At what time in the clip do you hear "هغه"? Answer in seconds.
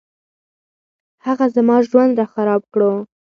1.25-1.45